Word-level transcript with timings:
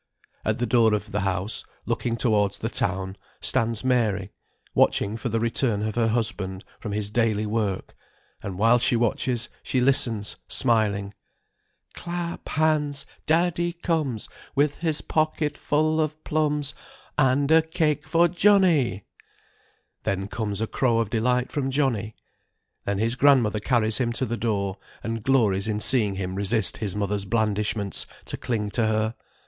At 0.43 0.57
the 0.57 0.65
door 0.65 0.95
of 0.95 1.11
the 1.11 1.19
house, 1.19 1.63
looking 1.85 2.17
towards 2.17 2.57
the 2.57 2.69
town, 2.71 3.17
stands 3.39 3.83
Mary, 3.83 4.31
watching 4.73 5.15
for 5.15 5.29
the 5.29 5.39
return 5.39 5.83
of 5.83 5.93
her 5.93 6.07
husband 6.07 6.63
from 6.79 6.91
his 6.91 7.11
daily 7.11 7.45
work; 7.45 7.93
and 8.41 8.57
while 8.57 8.79
she 8.79 8.95
watches, 8.95 9.47
she 9.61 9.79
listens, 9.79 10.37
smiling; 10.47 11.13
"Clap 11.93 12.49
hands, 12.49 13.05
daddy 13.27 13.73
comes, 13.73 14.27
With 14.55 14.77
his 14.77 15.01
pocket 15.01 15.55
full 15.55 16.01
of 16.01 16.23
plums, 16.23 16.73
And 17.15 17.51
a 17.51 17.61
cake 17.61 18.07
for 18.07 18.27
Johnnie." 18.27 19.05
Then 20.01 20.27
comes 20.27 20.61
a 20.61 20.65
crow 20.65 20.97
of 20.97 21.11
delight 21.11 21.51
from 21.51 21.69
Johnnie. 21.69 22.15
Then 22.85 22.97
his 22.97 23.13
grandmother 23.13 23.59
carries 23.59 23.99
him 23.99 24.11
to 24.13 24.25
the 24.25 24.35
door, 24.35 24.77
and 25.03 25.21
glories 25.21 25.67
in 25.67 25.79
seeing 25.79 26.15
him 26.15 26.33
resist 26.33 26.77
his 26.77 26.95
mother's 26.95 27.25
blandishments 27.25 28.07
to 28.25 28.35
cling 28.35 28.71
to 28.71 28.87
her. 28.87 29.13